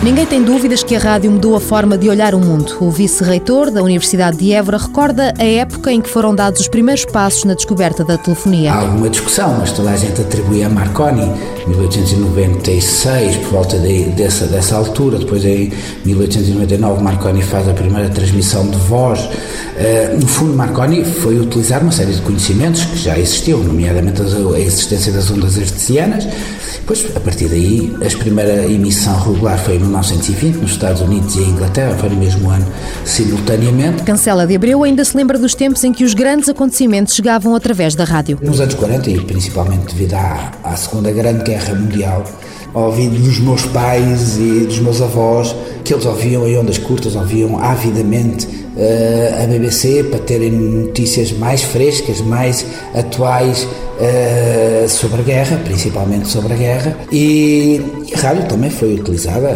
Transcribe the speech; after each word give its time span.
Ninguém 0.00 0.24
tem 0.24 0.44
dúvidas 0.44 0.84
que 0.84 0.94
a 0.94 0.98
rádio 0.98 1.28
mudou 1.28 1.56
a 1.56 1.60
forma 1.60 1.98
de 1.98 2.08
olhar 2.08 2.32
o 2.32 2.38
mundo. 2.38 2.76
O 2.80 2.88
vice-reitor 2.88 3.68
da 3.68 3.82
Universidade 3.82 4.36
de 4.36 4.52
Évora 4.52 4.78
recorda 4.78 5.34
a 5.36 5.44
época 5.44 5.90
em 5.90 6.00
que 6.00 6.08
foram 6.08 6.32
dados 6.32 6.60
os 6.60 6.68
primeiros 6.68 7.04
passos 7.04 7.42
na 7.44 7.54
descoberta 7.54 8.04
da 8.04 8.16
telefonia. 8.16 8.72
Há 8.72 8.78
alguma 8.82 9.10
discussão, 9.10 9.56
mas 9.58 9.72
toda 9.72 9.90
a 9.90 9.96
gente 9.96 10.20
atribui 10.20 10.62
a 10.62 10.68
Marconi, 10.68 11.28
1896, 11.66 13.36
por 13.38 13.50
volta 13.50 13.76
de, 13.76 14.04
dessa, 14.10 14.46
dessa 14.46 14.76
altura. 14.76 15.18
Depois, 15.18 15.44
em 15.44 15.72
1899, 16.04 17.02
Marconi 17.02 17.42
faz 17.42 17.68
a 17.68 17.72
primeira 17.72 18.08
transmissão 18.08 18.70
de 18.70 18.78
voz. 18.78 19.18
Uh, 19.24 20.20
no 20.20 20.28
fundo, 20.28 20.54
Marconi 20.54 21.04
foi 21.04 21.40
utilizar 21.40 21.82
uma 21.82 21.92
série 21.92 22.12
de 22.12 22.22
conhecimentos 22.22 22.84
que 22.84 22.98
já 22.98 23.18
existiam, 23.18 23.58
nomeadamente 23.58 24.22
a 24.22 24.60
existência 24.60 25.12
das 25.12 25.28
ondas 25.28 25.58
artesianas. 25.58 26.24
Depois, 26.88 27.04
a 27.14 27.20
partir 27.20 27.48
daí, 27.48 27.94
a 28.00 28.18
primeira 28.18 28.64
emissão 28.64 29.18
regular 29.20 29.58
foi 29.58 29.76
em 29.76 29.87
1920, 29.88 30.56
nos 30.56 30.70
Estados 30.72 31.02
Unidos 31.02 31.34
e 31.36 31.40
Inglaterra, 31.40 31.96
foi 31.98 32.08
no 32.08 32.16
mesmo 32.16 32.50
ano, 32.50 32.66
simultaneamente. 33.04 34.02
Cancela 34.02 34.46
de 34.46 34.54
Abreu 34.54 34.84
ainda 34.84 35.04
se 35.04 35.16
lembra 35.16 35.38
dos 35.38 35.54
tempos 35.54 35.82
em 35.84 35.92
que 35.92 36.04
os 36.04 36.14
grandes 36.14 36.48
acontecimentos 36.48 37.14
chegavam 37.14 37.54
através 37.54 37.94
da 37.94 38.04
rádio. 38.04 38.38
Nos 38.42 38.60
anos 38.60 38.74
40, 38.74 39.10
e 39.10 39.20
principalmente 39.20 39.94
devido 39.94 40.14
à, 40.14 40.52
à 40.62 40.76
Segunda 40.76 41.10
Grande 41.10 41.44
Guerra 41.44 41.74
Mundial, 41.74 42.24
ouvi 42.74 43.08
dos 43.08 43.40
meus 43.40 43.64
pais 43.66 44.36
e 44.36 44.66
dos 44.66 44.78
meus 44.78 45.00
avós 45.00 45.54
que 45.84 45.94
eles 45.94 46.04
ouviam 46.04 46.46
em 46.46 46.58
ondas 46.58 46.76
curtas, 46.76 47.16
ouviam 47.16 47.58
avidamente 47.58 48.46
uh, 48.46 49.42
a 49.42 49.46
BBC 49.46 50.04
para 50.04 50.18
terem 50.18 50.50
notícias 50.50 51.32
mais 51.32 51.62
frescas, 51.62 52.20
mais 52.20 52.66
atuais 52.94 53.62
uh, 53.64 54.88
sobre 54.88 55.22
a 55.22 55.24
guerra, 55.24 55.60
principalmente 55.64 56.28
sobre 56.28 56.52
a 56.52 56.56
guerra, 56.56 56.96
e, 57.10 57.80
e 58.06 58.14
a 58.14 58.18
rádio 58.18 58.46
também 58.46 58.70
foi 58.70 58.94
utilizada 58.94 59.48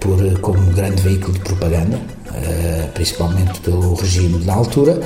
por, 0.00 0.18
como 0.40 0.72
grande 0.72 1.02
veículo 1.02 1.32
de 1.34 1.40
propaganda. 1.40 1.98
Uh, 2.28 2.88
principalmente 2.92 3.58
pelo 3.60 3.94
regime 3.94 4.38
da 4.44 4.54
altura, 4.54 5.00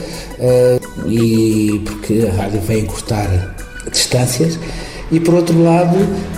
e 1.07 1.81
porque 1.85 2.29
a 2.29 2.43
rádio 2.43 2.61
veio 2.61 2.81
encurtar 2.81 3.55
distâncias 3.91 4.59
e 5.13 5.21
por 5.21 5.35
outro 5.35 5.63
lado 5.63 5.97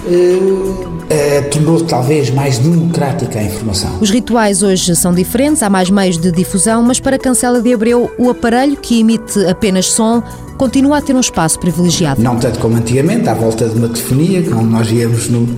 eh, 0.08 1.08
eh, 1.08 1.42
tornou 1.42 1.80
talvez 1.82 2.28
mais 2.30 2.58
democrática 2.58 3.38
a 3.38 3.42
informação. 3.44 3.98
Os 4.00 4.10
rituais 4.10 4.64
hoje 4.64 4.96
são 4.96 5.14
diferentes, 5.14 5.62
há 5.62 5.70
mais 5.70 5.88
meios 5.88 6.18
de 6.18 6.32
difusão, 6.32 6.82
mas 6.82 6.98
para 6.98 7.16
Cancela 7.16 7.62
de 7.62 7.72
Abreu, 7.72 8.10
o 8.18 8.28
aparelho 8.28 8.76
que 8.76 8.98
emite 8.98 9.46
apenas 9.46 9.86
som 9.86 10.20
continua 10.58 10.98
a 10.98 11.02
ter 11.02 11.14
um 11.14 11.20
espaço 11.20 11.58
privilegiado. 11.60 12.20
Não 12.20 12.36
tanto 12.36 12.58
como 12.58 12.76
antigamente, 12.76 13.28
à 13.28 13.34
volta 13.34 13.68
de 13.68 13.78
uma 13.78 13.88
telefonia, 13.88 14.42
como 14.42 14.64
nós 14.64 14.90
íamos 14.90 15.28
no, 15.28 15.48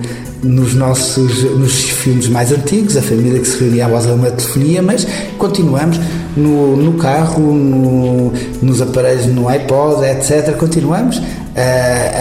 nos 0.43 0.73
nossos 0.73 1.43
nos 1.43 1.89
filmes 1.89 2.27
mais 2.27 2.51
antigos, 2.51 2.95
a 2.97 3.01
família 3.01 3.39
que 3.39 3.47
se 3.47 3.59
reunia 3.59 3.85
à 3.85 3.89
volta 3.89 4.07
de 4.07 4.13
uma 4.13 4.31
telefonia, 4.31 4.81
mas 4.81 5.07
continuamos 5.37 5.99
no, 6.37 6.77
no 6.77 6.93
carro, 6.93 7.41
no, 7.41 8.31
nos 8.61 8.81
aparelhos, 8.81 9.25
no 9.27 9.47
iPod, 9.47 10.05
etc. 10.05 10.55
Continuamos 10.55 11.21
a, 11.55 11.61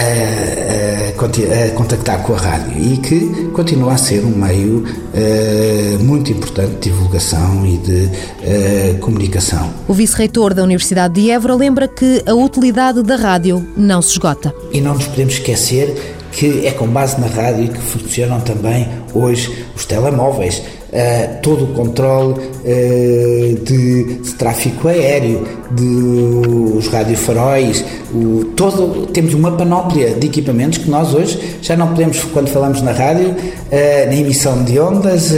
a, 0.00 1.18
a, 1.18 1.70
contactar 1.74 2.22
com 2.22 2.34
a 2.34 2.38
rádio 2.38 2.72
e 2.78 2.96
que 2.96 3.50
continua 3.52 3.92
a 3.92 3.96
ser 3.98 4.24
um 4.24 4.34
meio 4.34 4.84
uh, 4.84 6.02
muito 6.02 6.32
importante 6.32 6.74
de 6.76 6.90
divulgação 6.90 7.66
e 7.66 7.76
de 7.76 8.04
uh, 8.04 8.98
comunicação. 9.00 9.70
O 9.86 9.92
vice-reitor 9.92 10.54
da 10.54 10.62
Universidade 10.62 11.20
de 11.20 11.30
Évora 11.30 11.54
lembra 11.54 11.86
que 11.86 12.22
a 12.26 12.34
utilidade 12.34 13.02
da 13.02 13.16
rádio 13.16 13.66
não 13.76 14.00
se 14.00 14.12
esgota. 14.12 14.54
E 14.72 14.80
não 14.80 14.94
nos 14.94 15.06
podemos 15.06 15.34
esquecer 15.34 16.15
que 16.32 16.66
é 16.66 16.70
com 16.70 16.86
base 16.86 17.20
na 17.20 17.26
rádio 17.26 17.68
que 17.68 17.78
funcionam 17.78 18.40
também 18.40 18.88
hoje 19.14 19.66
os 19.74 19.84
telemóveis. 19.84 20.62
Uh, 20.86 21.42
todo 21.42 21.64
o 21.64 21.68
controle 21.74 22.34
uh, 22.34 23.64
de, 23.64 24.14
de, 24.14 24.34
tráfego 24.34 24.88
aéreo, 24.88 25.46
de 25.72 25.84
os 25.84 26.86
radiofaróis, 26.86 27.84
o, 28.14 28.44
todo, 28.56 29.06
temos 29.08 29.34
uma 29.34 29.50
panóplia 29.52 30.14
de 30.14 30.26
equipamentos 30.26 30.78
que 30.78 30.88
nós 30.88 31.12
hoje 31.12 31.58
já 31.60 31.76
não 31.76 31.88
podemos, 31.88 32.22
quando 32.24 32.48
falamos 32.48 32.80
na 32.82 32.92
rádio, 32.92 33.30
uh, 33.30 34.06
na 34.06 34.14
emissão 34.14 34.62
de 34.62 34.78
ondas 34.78 35.32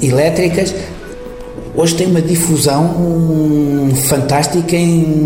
elétricas, 0.00 0.74
hoje 1.74 1.94
tem 1.96 2.06
uma 2.06 2.22
difusão 2.22 2.84
um, 2.84 3.94
fantástica, 3.96 4.76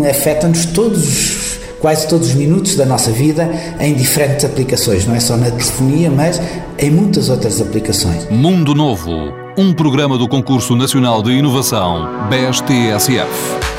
afeta-nos 0.09 0.65
todos 0.67 1.36
quase 1.79 2.07
todos 2.07 2.29
os 2.29 2.35
minutos 2.35 2.75
da 2.75 2.85
nossa 2.85 3.11
vida 3.11 3.49
em 3.79 3.93
diferentes 3.93 4.45
aplicações, 4.45 5.05
não 5.05 5.15
é 5.15 5.19
só 5.19 5.37
na 5.37 5.51
telefonia, 5.51 6.09
mas 6.09 6.41
em 6.77 6.89
muitas 6.89 7.29
outras 7.29 7.61
aplicações. 7.61 8.27
Mundo 8.29 8.73
Novo, 8.73 9.11
um 9.57 9.73
programa 9.73 10.17
do 10.17 10.27
Concurso 10.27 10.75
Nacional 10.75 11.21
de 11.21 11.31
Inovação, 11.31 12.07
BSTSF. 12.29 13.76